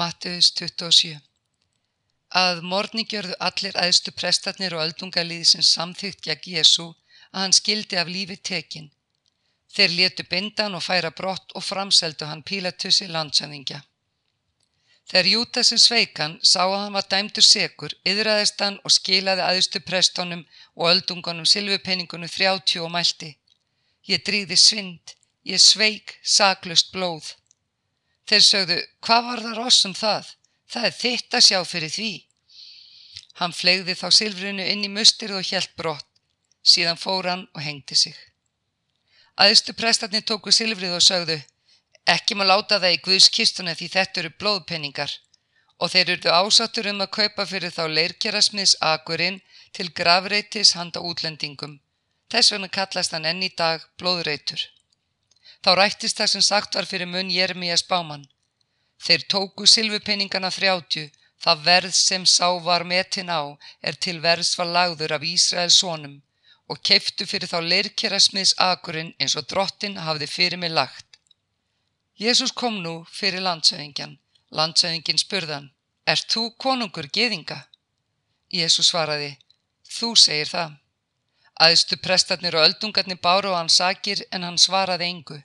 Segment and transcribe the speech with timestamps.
[0.00, 1.20] Mattiðus 27
[2.38, 8.00] Að morgni gjörðu allir æðstu prestarnir og öldungaliði sem samþygt gegn Jésu að hann skildi
[8.00, 8.88] af lífi tekin.
[9.74, 13.78] Þeir létu bindan og færa brott og framseldu hann Pílatussi landsöðingja.
[15.12, 20.42] Þegar Jútasi sveikan sá að hann var dæmdur sekur, yðraðist hann og skilaði æðstu prestónum
[20.74, 23.30] og öldungunum silfupenningunum þrjátjú og mælti.
[24.10, 25.14] Ég drýði svind,
[25.46, 27.36] ég sveik saklust blóð.
[28.28, 30.30] Þeir sögðu, hvað var það rossum það?
[30.72, 32.12] Það er þitt að sjá fyrir því.
[33.40, 36.06] Hann flegði þá silfrinu inn í mustir og hjælt brott.
[36.64, 38.16] Síðan fór hann og hengdi sig.
[39.36, 41.36] Æðstu prestarnir tóku silfrið og sögðu,
[42.06, 45.16] ekki maður láta það í Guðskistuna því þetta eru blóðpenningar
[45.82, 49.40] og þeir eruðu ásattur um að kaupa fyrir þá leirkjærasmiðs akurinn
[49.74, 51.80] til gravreitis handa útlendingum.
[52.30, 54.62] Þess vegna kallast hann enn í dag blóðreitur.
[55.64, 58.26] Þá rættist það sem sagt var fyrir mun Jeremías báman.
[59.00, 61.04] Þeir tóku silfupenningana þrjátju,
[61.40, 66.20] það verð sem sá var metin á er til verðs var lagður af Ísraels sonum
[66.68, 71.18] og keiftu fyrir þá leirkjara smiðs akurinn eins og drottin hafði fyrir mig lagt.
[72.20, 74.18] Jésús kom nú fyrir landsöðingjan.
[74.52, 75.70] Landsöðingin spurðan,
[76.06, 77.64] Er þú konungur geðinga?
[78.52, 79.38] Jésús svaraði,
[79.88, 80.76] Þú segir það.
[81.64, 85.40] Æðstu prestarnir og öldungarnir báru á hann sakir en hann svaraði engu.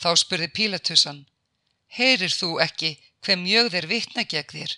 [0.00, 1.24] Þá spurði Pílatussan,
[1.98, 4.76] heyrir þú ekki hver mjög þeir vittna gegn þér?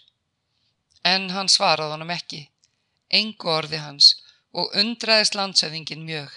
[1.12, 2.41] En hann svaraði honum ekki,
[3.20, 4.09] engu orði hans
[4.53, 6.31] og undraðist landsöfingin mjög.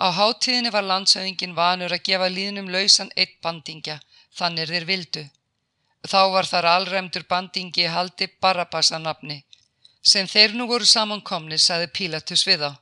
[0.00, 3.98] Á hátíðinni var landsöfingin vanur að gefa líðnum lausan eitt bandingja,
[4.36, 5.24] þannig þeir vildu.
[6.08, 9.42] Þá var þar allræmdur bandingi haldi Barabasa nafni.
[10.02, 12.72] Sem þeir nú voru samankomni, saði Pílatus við á.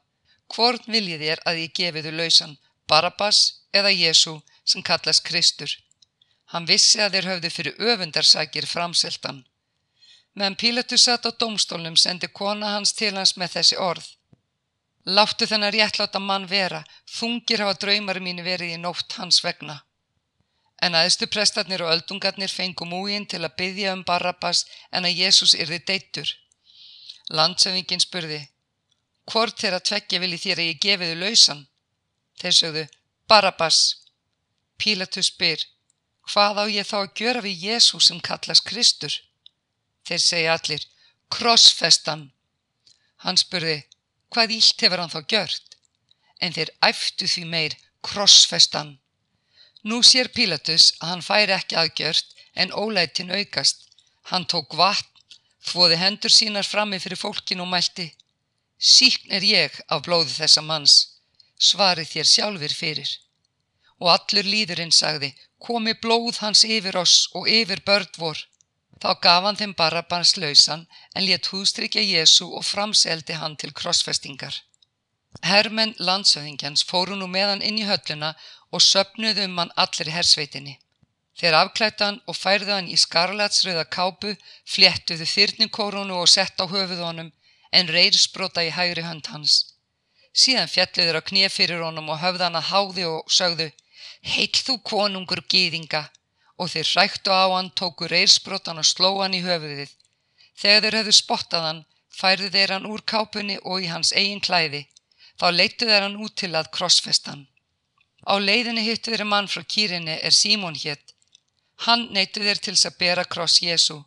[0.55, 2.55] Hvort viljið þér að ég gefiðu lausan,
[2.89, 3.39] Barabas
[3.73, 5.71] eða Jésu sem kallast Kristur.
[6.53, 9.43] Hann vissi að þeir höfðu fyrir öfundarsakir framseltan.
[10.35, 14.07] Meðan Pílatus satt á domstólnum sendi kona hans til hans með þessi orð.
[15.17, 16.83] Láttu þennar réttláta mann vera,
[17.19, 19.81] þungir hafa draumar mínu verið í nótt hans vegna.
[20.83, 25.57] En aðstu prestarnir og öldungarnir fengu múin til að byggja um Barabbas en að Jésús
[25.59, 26.29] yrði deittur.
[27.35, 28.39] Landsefingin spurði,
[29.33, 31.67] hvort þeirra tveggja vilji þér að ég gefiðu lausan?
[32.39, 32.85] Þeir sögðu,
[33.29, 33.79] Barabbas.
[34.79, 35.65] Pílatus spyr,
[36.31, 39.15] hvað á ég þá að gjöra við Jésu sem kallast Kristur?
[40.07, 40.85] Þeir segja allir,
[41.35, 42.29] krossfestan.
[43.25, 43.83] Hann spurði,
[44.31, 45.77] hvað ílt hefur hann þá gjört?
[46.39, 47.75] En þeir æftu því meir,
[48.07, 48.95] krossfestan.
[49.83, 53.89] Nú sér Pílatus að hann færi ekki aðgjört en ólætin aukast.
[54.31, 55.11] Hann tók vatn,
[55.67, 58.13] þvoði hendur sínar frammi fyrir fólkin og mælti.
[58.79, 61.18] Síkn er ég af blóðu þessa manns,
[61.59, 63.17] svarið þér sjálfur fyrir
[63.99, 68.39] og allur líðurinn sagði, komi blóð hans yfir oss og yfir börn vor.
[69.03, 74.55] Þá gaf hann þeim Barabans lausan en létt hústrykja Jésu og framseldi hann til krossfestingar.
[75.43, 78.35] Hermenn landsöðingjans fóru nú meðan inn í hölluna
[78.75, 80.79] og söpnuðu um hann allir í hersveitinni.
[81.39, 84.35] Þeir afklættan og færðu hann í skarlatsröða kápu,
[84.67, 87.31] fléttuðu þyrningkórunu og sett á höfuð honum
[87.71, 89.78] en reyrsbrota í hægri hönd hans.
[90.39, 93.73] Síðan fjalluður á knið fyrir honum og höfðan að háði og sögðu
[94.23, 96.09] Heil þú konungur gýðinga
[96.59, 99.93] og þeir hræktu á hann, tóku reyrsbrotan og sló hann í höfuðið.
[100.59, 101.85] Þegar þeir hefðu spottað hann,
[102.21, 104.83] færðu þeir hann úr kápunni og í hans eigin klæði.
[105.39, 107.47] Þá leittu þeir hann út til að krossfestan.
[108.27, 111.15] Á leiðinni hittu þeir mann frá kýrinni er Símón hétt.
[111.87, 114.01] Hann neittu þeir til þess að bera kross Jésu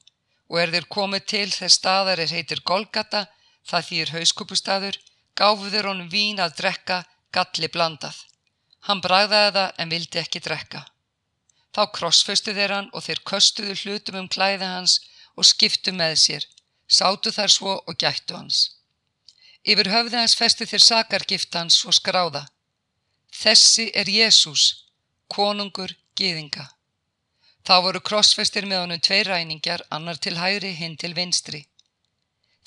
[0.52, 3.30] og er þeir komið til þess staðar er heitir Golgata,
[3.64, 4.97] það þýr hauskupustadur,
[5.40, 8.18] gáfu þeir honum vín að drekka, galli blandað.
[8.88, 10.81] Hann bragðaði það en vildi ekki drekka.
[11.75, 14.97] Þá krossföstu þeir hann og þeir köstuðu hlutum um klæði hans
[15.38, 16.47] og skiptu með sér,
[16.88, 18.59] sátu þar svo og gættu hans.
[19.64, 22.47] Yfir höfði hans festu þeir sakargift hans og skráða.
[23.31, 24.64] Þessi er Jésús,
[25.31, 26.66] konungur gýðinga.
[27.64, 31.61] Þá voru krossfestir með honum tvei ræningar, annar til hægri, hinn til vinstri.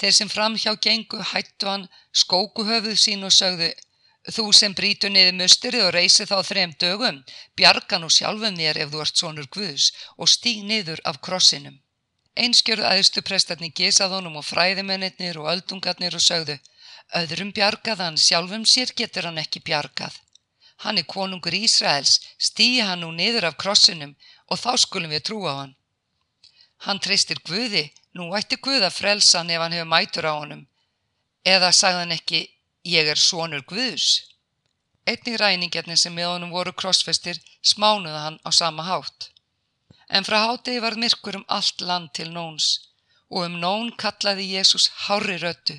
[0.01, 3.73] Þeir sem fram hjá gengu hættu hann, skóku höfuð sín og sögðu
[4.25, 7.17] Þú sem brítur niður musturið og reysir þá þrem dögum,
[7.61, 11.77] bjarga nú sjálfum þér ef þú ert sonur Guðs og stíg niður af krossinum.
[12.35, 16.57] Einskjörðu aðstu prestarni gesað honum og fræðimennir og öldungarnir og sögðu,
[17.21, 20.17] öðrum bjargaðan, sjálfum sér getur hann ekki bjargað.
[20.85, 24.17] Hann er konungur Ísraels, stígi hann nú niður af krossinum
[24.49, 25.77] og þá skulum við trúa á hann.
[26.89, 30.67] Hann treystir Guði, nú ætti Guð að frelsa hann ef hann hefur mætur á honum.
[31.45, 32.47] Eða sagðan ekki,
[32.85, 34.35] Ég er sonur Guðs.
[35.09, 39.31] Einnig ræningjarnir sem með honum voru krossfestir smánuða hann á sama hátt.
[40.09, 42.67] En frá hádegi varð myrkur um allt land til nóns
[43.33, 45.79] og um nón kallaði Jésús hári röttu.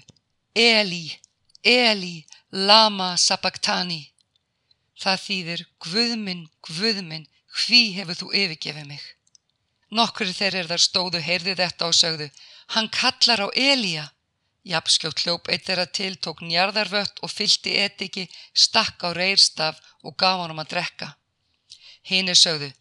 [0.56, 1.14] Eli,
[1.62, 4.02] Eli, lama sabachthani.
[4.98, 9.06] Það þýðir, Guðminn, Guðminn, hví hefur þú yfirgefið mig?
[9.96, 12.28] Nokkur þeir er þar stóðu, heyrði þetta og sögðu,
[12.76, 14.10] hann kallar á Elíja.
[14.66, 20.42] Japskjótt hljóp eitt þeirra til, tók njarðarvött og fylti etiki, stakk á reyrstaf og gaf
[20.42, 21.12] honum að drekka.
[22.10, 22.72] Hinn er sögðu,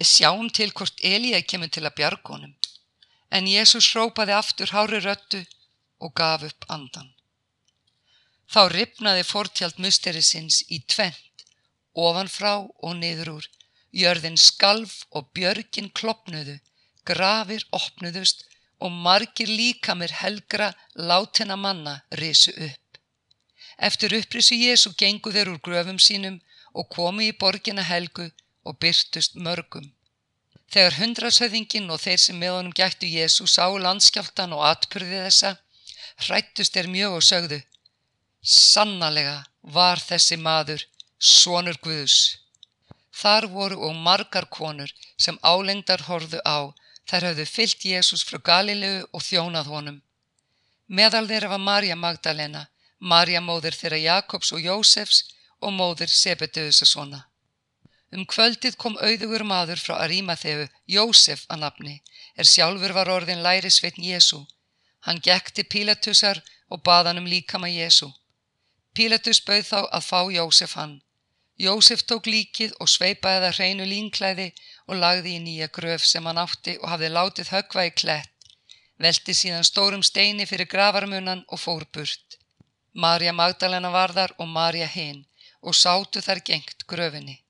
[0.00, 2.54] sjáum til hvort Elíja kemur til að bjargónum.
[3.30, 5.44] En Jésús rópaði aftur hári röttu
[6.00, 7.12] og gaf upp andan.
[8.50, 11.44] Þá ripnaði fortjald musterisins í tvent,
[11.94, 13.48] ofanfrá og niður úr,
[14.02, 16.58] jörðin skalf og björgin klopnuðu,
[17.06, 18.46] grafir opnuðust
[18.82, 22.98] og margir líkamir helgra látina manna risu upp.
[23.78, 26.40] Eftir upprisu Jésu gengu þeir úr gröfum sínum
[26.74, 28.30] og komu í borgina helgu
[28.64, 29.90] og byrtust mörgum.
[30.72, 35.56] Þegar hundrasöðingin og þeir sem með honum gættu Jésu sá landskjáltan og atpurði þessa,
[36.26, 37.60] hrættust þeir mjög og sögðu,
[38.44, 39.38] Sannarlega
[39.72, 40.82] var þessi maður
[41.16, 42.43] sonur Guðs.
[43.14, 44.90] Þar voru og margar konur
[45.24, 46.74] sem álengdar horðu á,
[47.08, 50.00] þær hafðu fyllt Jésús frá Galilegu og þjónað honum.
[50.88, 52.64] Meðal þeirra var Marja Magdalena,
[52.98, 55.22] Marja móður þeirra Jakobs og Jósefs
[55.60, 57.20] og móður Sebedeuðsasona.
[58.14, 61.94] Um kvöldið kom auðugur maður frá Arímatheu, Jósef að nafni,
[62.38, 64.44] er sjálfur var orðin læri sveitn Jésu.
[65.06, 68.12] Hann gekti Pílatusar og baðan um líkama Jésu.
[68.94, 71.00] Pílatus bauð þá að fá Jósef hann.
[71.60, 74.46] Jósef tók líkið og sveipaði það hreinu línklæði
[74.88, 78.48] og lagði í nýja gröf sem hann átti og hafði látið högva í klett.
[78.98, 82.38] Velti síðan stórum steini fyrir gravarmunan og fór burt.
[82.92, 85.24] Marja Magdalena var þar og Marja hinn
[85.62, 87.40] og sátu þær gengt gröfinni.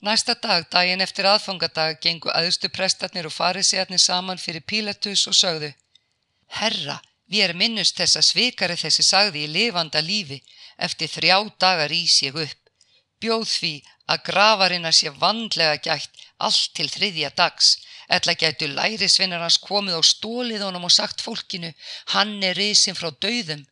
[0.00, 5.72] Næsta dag, daginn eftir aðfangadag, gengu aðustu prestarnir og farisiðarnir saman fyrir Pílatus og sögðu
[6.60, 10.38] Herra, Við erum minnust þess að svikari þessi sagði í lifanda lífi
[10.86, 12.67] eftir þrjá dagar ís ég upp.
[13.22, 13.72] Bjóð því
[14.12, 17.76] að grafarina sé vandlega gætt allt til þriðja dags.
[18.08, 21.72] Ætla gætu lærisvinnar hans komið á stólið honum og sagt fólkinu
[22.14, 23.66] hann er risin frá dauðum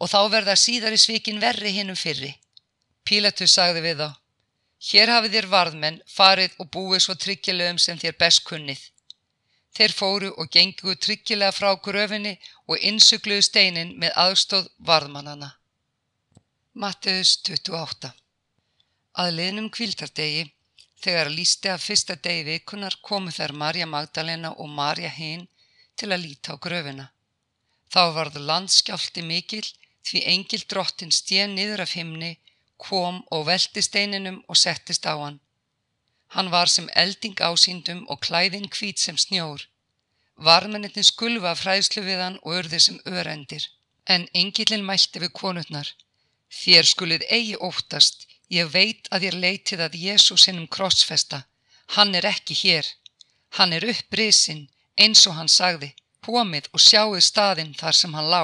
[0.00, 2.32] og þá verða síðari svikin verri hinnum fyrri.
[3.06, 4.10] Pílatus sagði við þá.
[4.88, 8.82] Hér hafið þér varðmenn farið og búið svo tryggjulegum sem þér best kunnið.
[9.76, 15.50] Þeir fóru og gengu tryggilega frá gröfinni og innsugluðu steinin með aðstóð varðmannana.
[16.74, 18.25] Matteus 28
[19.16, 20.42] Að liðnum kvíldardegi,
[21.00, 25.46] þegar lísti af fyrsta degi vikunar komu þær Marja Magdalena og Marja hinn
[25.96, 27.06] til að líta á gröfina.
[27.92, 29.64] Þá varðu landskjálti mikil
[30.06, 32.36] því engil drottin stén niður af himni,
[32.76, 35.40] kom og velti steininum og settist á hann.
[36.34, 39.64] Hann var sem elding ásýndum og klæðin hvít sem snjór.
[40.36, 43.64] Varmennitni skulfa fræðslu við hann og örði sem örendir.
[44.04, 45.88] En engilin mælti við konurnar.
[46.52, 51.44] Þér skulið eigi óttast, ég veit að ég leitið að Jésús hinnum krossfesta.
[51.96, 52.86] Hann er ekki hér.
[53.56, 55.94] Hann er upprisinn, eins og hann sagði.
[56.26, 58.42] Komið og sjáu staðinn þar sem hann lá.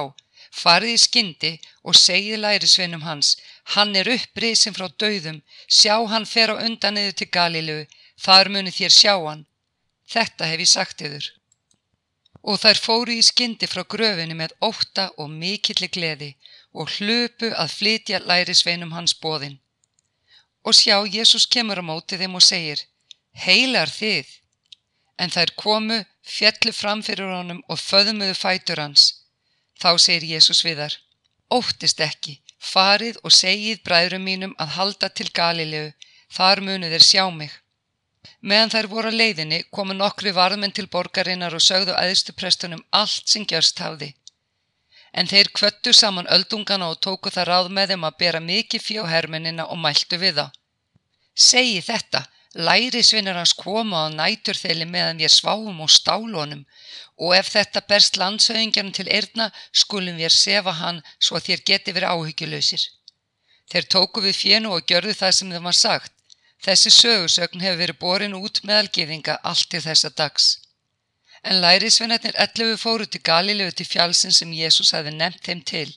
[0.53, 1.53] Farið í skyndi
[1.83, 3.35] og segið lærisveinum hans.
[3.75, 5.41] Hann er upprisinn frá dauðum.
[5.67, 7.87] Sjá hann fer á undan niður til Galilegu.
[8.23, 9.47] Þar munið þér sjá hann.
[10.13, 11.31] Þetta hef ég sagt yfir
[12.43, 16.33] og þær fóru í skyndi frá gröfinni með óta og mikilli gleði
[16.75, 19.59] og hlupu að flytja lærisveinum hans bóðin.
[20.63, 22.79] Og sjá, Jésús kemur á móti þeim og segir,
[23.45, 24.29] heilar þið.
[25.19, 29.09] En þær komu, fjallu fram fyrir honum og föðumuðu fætur hans.
[29.81, 30.95] Þá segir Jésús við þar,
[31.51, 35.91] óttist ekki, farið og segið bræðrum mínum að halda til Galilegu,
[36.31, 37.51] þar munu þeir sjá mig.
[38.39, 43.27] Meðan þær voru að leiðinni komu nokkri varðmenn til borgarinnar og sögðu aðeistu prestunum allt
[43.27, 44.13] sem gjörst hafði.
[45.13, 49.03] En þeir kvöttu saman öldungana og tóku það ráð með þeim að bera mikið fjó
[49.09, 50.47] hermennina og mæltu við þá.
[51.49, 52.23] Segji þetta,
[52.67, 56.65] læri svinnar hans koma á næturþeli meðan við sváum og stálunum
[57.23, 59.51] og ef þetta berst landsauðingjarnum til erna
[59.83, 62.83] skulum við sefa hann svo að þér geti verið áhyggjulöysir.
[63.71, 66.13] Þeir tóku við fjönu og gjörðu það sem þeim var sagt
[66.63, 70.45] Þessi sögursögn hefur verið borin út meðal geðinga allt til þessa dags.
[71.43, 75.89] En lærisveinarnir ellefu fóru til Galilegu til fjálsinn sem Jésús hafi nefnt þeim til.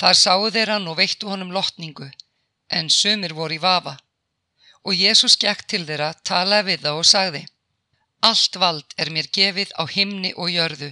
[0.00, 2.10] Þar sáu þeir hann og veittu honum lotningu,
[2.78, 3.96] en sumir voru í vafa.
[4.86, 7.42] Og Jésús gekk til þeirra, talaði við þá og sagði
[8.28, 10.90] Allt vald er mér gefið á himni og jörðu,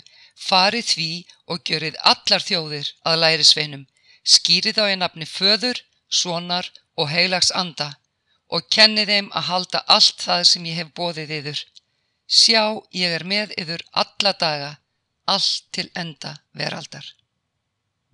[0.48, 1.10] farið því
[1.52, 3.84] og görið allar þjóðir að lærisveinum,
[4.34, 7.90] skýrið á ég nafni föður, sonar og heilags anda
[8.48, 11.60] og kenni þeim að halda allt það sem ég hef bóðið yður.
[12.28, 14.72] Sjá, ég er með yður alla daga,
[15.24, 17.06] allt til enda veraldar.